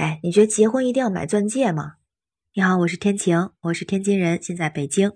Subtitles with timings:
[0.00, 1.96] 哎，你觉得结婚一定要买钻戒吗？
[2.54, 5.12] 你好，我是天晴，我是天津人，现在北京。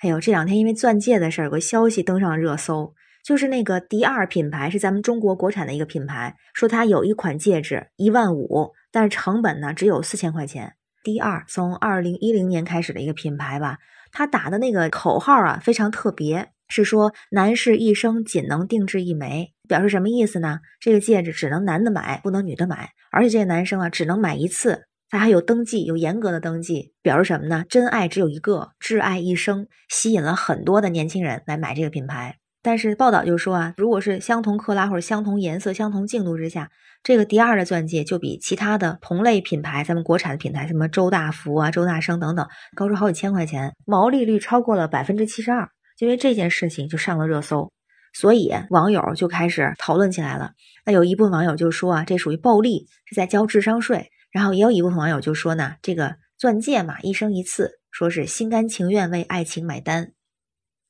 [0.00, 2.92] 哎呦，这两天因为钻戒的事儿，有个消息登上热搜，
[3.24, 10.74] 就是那个迪二品牌是咱们中国国产的一个品牌，说它有一款戒指一万五，但是成本呢只有四千块钱。
[11.02, 13.78] 迪奥从二零一零年开始的一个品牌吧，
[14.12, 19.52] 它打的那个口号啊非常特别，是说男士一生仅能定制一枚。
[19.68, 20.60] 表示什么意思呢？
[20.78, 27.64] 这个戒指只能男的买，不能女的买，而且这个男生啊只能买一次，他还有登记，有严格的登记，表示什么呢？
[27.68, 32.36] 真爱只有一个，挚爱一生，吸引了很多的年轻人来买这个品牌。
[32.62, 36.70] 但是报道就说啊，如果是相同克拉或者相同颜色、相同净度之下，
[37.02, 42.46] 这个迪二的钻戒就比其他的同类品牌，咱们国产的品牌，什么周大福啊、周大生等等，
[42.76, 47.72] 高出好几千块钱，毛利率超过了百分之七十二，因为这件事情就上了热搜。
[48.12, 50.52] 所以网友就开始讨论起来了。
[50.84, 54.10] 那有一部分网友就说啊，这属于暴利，是在交智商税。
[54.30, 60.12] 然后也有一部分网友就说呢，这个钻戒嘛，一生一次，说是心甘情愿为爱情买单。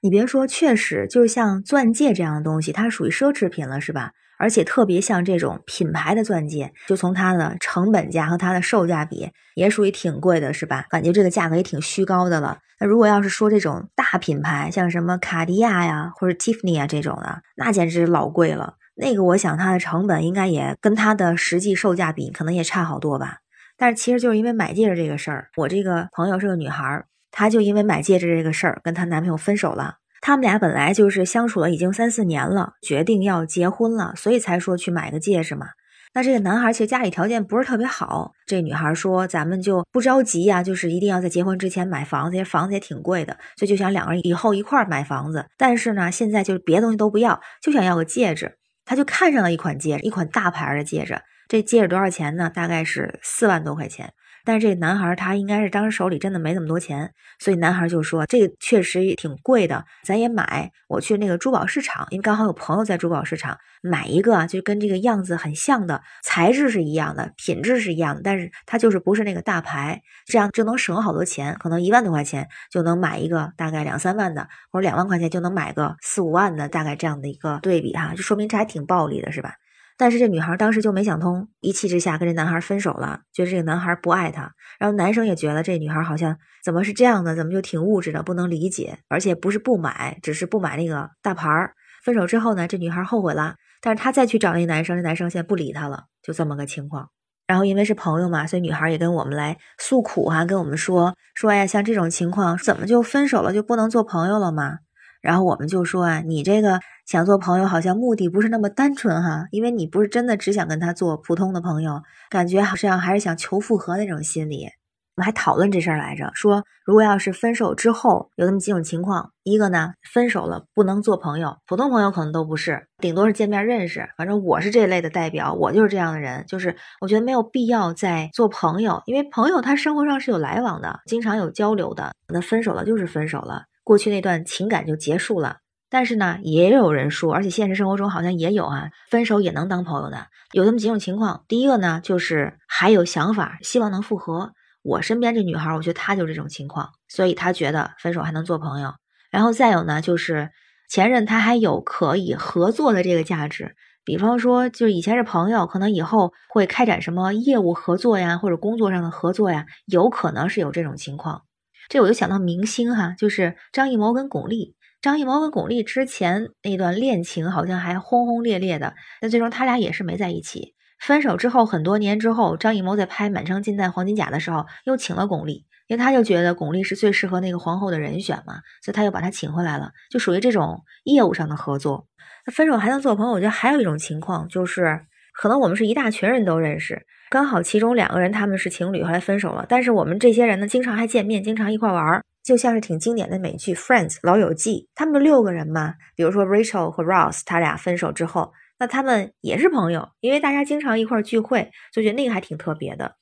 [0.01, 4.13] 你别说，确实就是像钻戒这样的东西，它属于奢侈品了，是吧？
[4.39, 10.87] 而且特别像这种品牌的钻戒，就从它的成本价和它的售价比，也属于挺贵的，是吧？
[10.91, 12.59] 感觉这个价格也挺虚高的了。
[12.79, 18.75] 那如果要是说这种大品牌，像什么卡地亚呀或者 Tiffany 啊这种的，那简直老贵了。
[18.97, 23.39] 那个我想它的成本应该也跟它的实际售价比，可能也差好多吧。
[23.79, 29.97] 但是其实就是因为买戒指这个事儿，我这个朋友是个女孩，她就因为买戒指这个事儿跟她男朋友分手了。
[30.27, 35.69] 他们俩本来就是相处了已经三四年了，决定要结婚了，所以才说去买个戒指嘛。
[36.15, 45.47] 那这个男孩其实家里条件不是特别好，这女孩说咱们就不着急呀，就是一定要在结婚之前买房子，房子也挺贵的，所以就想两个人以后一块儿买房子。
[45.57, 48.57] 但是呢，现在就是别的东西都不要，就想要个戒指。
[48.85, 51.17] 他就看上了一款戒指，一款大牌的戒指。
[51.47, 52.51] 这戒指多少钱呢？
[52.53, 54.13] 大概是四万多块钱。
[54.47, 60.71] 但是这个男孩他应该是当时手里真的没那么多钱，所以男孩就说这个确实也挺贵的，咱也买。
[60.89, 79.55] 我去那个珠宝市场，因为刚好有朋友在珠宝市场买一个啊，就跟这个样子很像的，材质是一样的，品质是一样的，但是它就是不是那个大牌，这样就能省好多钱，可能一万多块钱就能买一个大概两三万的，或者两万块钱就能买个四五万的，大概这样的一个对比哈，就说明这还挺暴利的，是吧？
[79.99, 84.53] 但是这女孩当时就没想通，一气之下跟这男孩分手了，觉得这个男孩不爱她。
[84.79, 88.99] 然后男生也觉得这女孩好像怎么是这样的，怎么就挺物质的，不能理解。
[89.09, 91.73] 而且不是不买，只是不买那个大牌儿。
[92.05, 97.09] 分手之后呢，这女孩后悔了，但是她再去找那男生，这男生现在不理她了，就这么个情况。
[97.47, 104.79] 然后因为是朋友嘛，所以女孩也跟我们来诉苦哈，跟我们说说呀，像这种情况怎么就分手了就不能做朋友了吗？
[105.27, 112.01] 然后我们就说啊，你这个想做朋友，好像目的不是那么单纯哈，因为你不是真的只想跟他做普通的朋友，
[112.31, 114.69] 感觉好像还是想求复合那种心理。
[115.17, 124.07] 我们还讨论这事儿来着，说如果要是分手之后有那么几种情况，一个呢，分手了不能做朋友，普通朋友可能都不是，顶多是见面认识。
[124.19, 132.13] 反正我是这类的代表，我就是这样的人，就是我觉得没有必要再做朋友，因为朋友他生活上是有来往的，经常有交流的。
[132.29, 133.65] 那分手了就是分手了。
[133.87, 135.59] 过去那段情感就结束了，
[135.89, 141.45] 但是呢，也有人说，而且现实生活中好像也有啊，分手也能当朋友的，有这么几种情况。
[141.47, 144.51] 第一个呢，就是还有想法，希望能复合。
[144.83, 148.93] 我身边这女孩，我觉得她就是这种情况，所以她觉得分手还能做朋友。
[149.31, 150.51] 然后再有呢，就是
[150.91, 161.43] 前任他还有可以合作的这个价值，比方说，就是以前是朋友，可能以后会开展什么业务合作呀，或者工作上的合作呀，有可能是有这种情况。
[161.89, 164.75] 这我就想到明星哈，就是张艺谋跟巩俐。
[165.03, 170.75] 张艺谋跟巩俐之前那段恋情好像还轰轰烈烈的，但最终他俩也是没在一起。
[170.99, 182.09] 分手之后很多年之后，张艺谋在拍《满城尽带黄金甲》的时候，又请了巩俐，因为他就觉得巩俐是最适合那个皇后的人选嘛，所以他又把她请回来了，就属于这种业务上的合作。
[182.47, 187.07] 那分手还能做朋友，我觉得还有一种情况就是，可能我们是一大群人都认识。
[187.29, 189.67] 刚好其中两个人他们是情侣，后来分手了。
[189.69, 194.89] 但是我们这些人呢，经常还见面，经常一块玩儿，就像是挺经典的美剧《Friends》老友记。
[194.95, 203.17] 他们六个人嘛，比如说 Rachel 和 Ross，他俩分手之后，那他们也是朋友，因为大家经常一块聚会，就觉得那个还挺特别的。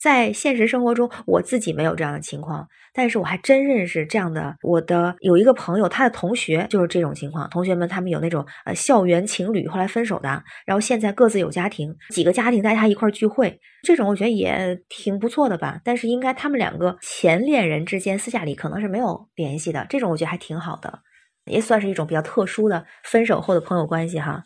[0.00, 4.56] 在现实生活中，我自己没有这样的情况，但是我还真认识这样的。
[4.62, 7.48] 我的有一个朋友，他的同学就是这种情况。
[7.50, 15.78] 同学们他们有那种呃校园情侣，后来分手的，然后现在各自有家庭，几个家庭大家一块聚会，这种我觉得也挺不错的吧。
[15.84, 21.00] 但是应该他们两个前恋人之间私下里可能是没有联系的，这种我觉得还挺好的，
[21.44, 24.42] 也算是一种比较特殊的分手后的朋友关系哈。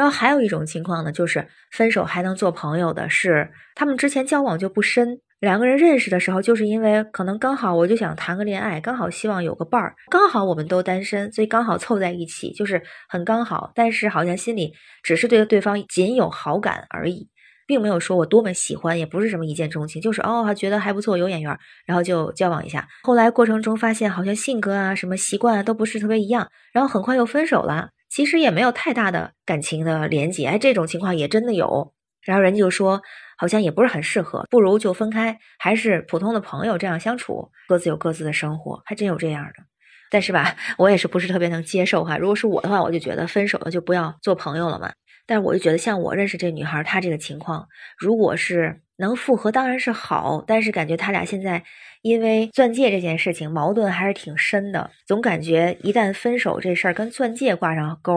[0.00, 5.20] 然后还有一种情况呢，就是分手还能做朋友的，是他们之前交往就不深。
[5.40, 13.72] 两个人认识的时候，就是因为可能刚好我就想谈个恋爱，刚好希望有个伴儿，刚好我们都单身，所以刚好凑在一起，就是很刚好。
[13.74, 17.28] 但是好像心里只是对对方仅有好感而已，
[17.66, 21.54] 并没有说我多么喜欢，也不是什么一见钟情，就是哦，觉得还不错，有眼缘，
[21.84, 22.88] 然后就交往一下。
[23.02, 27.90] 后来过程中发现好像性格啊、什么习惯啊都不是特别一样，然后很快又分手了。
[28.10, 31.94] 其实也没有太大的感情的连接，哎，这种情况也真的有。
[32.22, 33.00] 然后人家就说。
[33.40, 39.64] 好像也不是很适合，不如就分开，还是普通的朋友这样相处，各自有各自的生活，还真有这样的。
[40.10, 42.18] 但是吧，我也是不是特别能接受哈。
[42.18, 44.92] 如果是我的话，我就觉得分手了就不要做朋友了嘛。
[45.26, 47.66] 但是我就觉得，像我认识这女孩，她这个情况，
[47.96, 50.44] 如果是能复合，当然是好。
[50.46, 51.64] 但是感觉他俩现在
[52.02, 58.14] 因为钻戒这件事情矛盾还是挺深的，总感觉一旦分手这事儿跟钻戒挂上钩，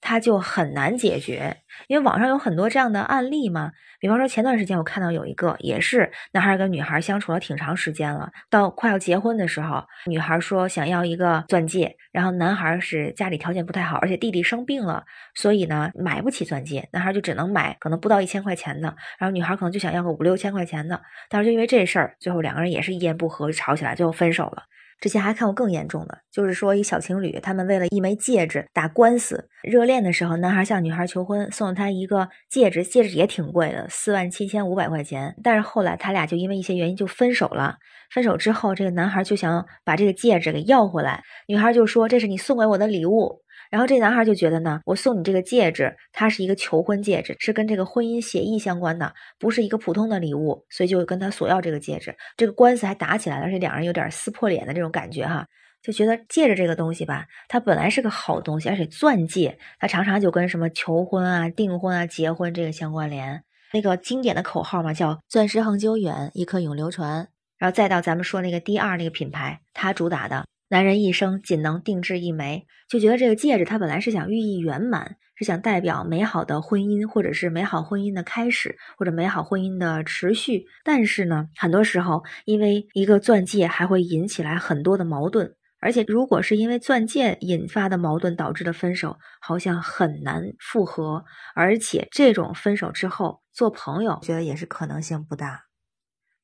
[0.00, 1.56] 他就很难解决。
[1.88, 15.04] 因为网上有很多这样的案例嘛，比方说前段时间我看到有一个，也是男孩跟女孩相处了挺长时间了，到快要结婚的时候，女孩说想要一个钻戒，然后男孩是家里条件不太好，而且弟弟生病了，
[15.34, 24.62] 所以呢买不起钻戒，男孩就只能买可能不到一千块钱的，然后女孩可能就想要个五五六千块钱的，但是就因为这事儿，最后两个人也是一言不合就吵起来，最后分手了。
[25.02, 29.50] 之前还看过更严重的，就是说一小情侣，他们为了一枚戒指打官司。
[29.62, 35.36] 热恋的时候，男孩向女孩求婚，送了她一个戒指，戒指也挺贵的，四万七千五百块钱。
[35.42, 37.76] 但是后来他俩就因为一些原因就分手了。
[38.14, 43.42] 分手之后，这个男孩就想把这个戒指给要回来，女孩就说这是你送给我的礼物。
[43.74, 52.14] 然后这男孩就觉得呢，我送你这个戒指，它是一个求婚戒指，是跟这个婚姻协议相关的，不是一个普通的礼物，所以就跟他索要这个戒指。
[52.36, 55.44] 这个官司还打起来了，而且两人有点撕破脸的这种感觉哈，
[55.82, 63.42] 就觉得戒指这个东西吧，它本来是个好东西，而且钻戒它常常就跟什么求婚啊、订婚啊、结婚这个相关联。
[63.72, 67.26] 那个经典的口号嘛，叫“钻石恒久远，一颗永流传”。
[67.58, 70.44] 然后再到咱们说那个第二那个品牌，它主打的。
[70.74, 80.66] 男人一生仅能定制一枚，就觉得这个戒指它本来是想寓意圆满，是想代表美好的婚姻，或者是美好婚姻的开始，或者美好婚姻的持续。
[80.82, 91.24] 但是呢，很多时候因为一个钻戒还会引起来很多的矛盾，而且如果是因为钻戒引发的矛盾导致的分手，好像很难复合。
[91.54, 95.66] 而且这种分手之后做朋友，觉得也是可能性不大。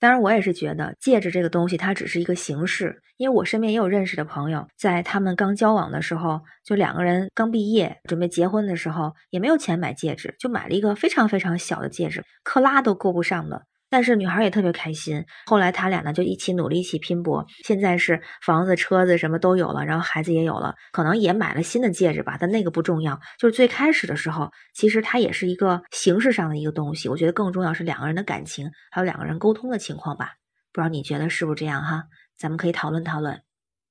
[0.00, 3.02] 当然，我也是觉得戒指这个东西，它只是一个形式。
[3.19, 13.67] 因为我身边也有认识的朋友，在他们刚交往的时候，就两个人刚毕业准备结婚的时候，也没有钱买戒指，就买了一个非常非常小的戒指，克拉都够不上的。
[13.91, 15.25] 但是女孩也特别开心。
[15.47, 17.45] 后来他俩呢就一起努力，一起拼搏。
[17.65, 22.37] 现在是房子、车子什么都有了，然后孩子也有了，可能也买了新的戒指吧。
[22.41, 27.09] 但那个不重要，就是最开始的时候，其实它也是一个形式上的一个东西。
[27.09, 30.35] 我觉得更重要是两个人的感情，还有两个人沟通的情况吧。
[30.73, 32.05] 不知道你觉得是不是这样哈？
[32.39, 33.43] 咱们可以讨论讨论。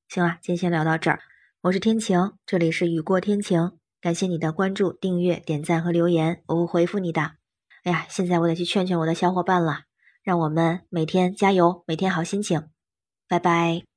[0.07, 1.19] 行了，今天先聊到这儿。
[1.61, 3.73] 我是天晴，这里是雨过天晴。
[3.99, 7.33] 感谢你的关注、订阅、点赞和留言，我会回复你的。
[7.83, 9.88] 哎呀，现在我得去劝劝我的小伙伴了。
[10.29, 12.69] 让我们每天加油，每天好心情，
[13.27, 13.88] 拜拜。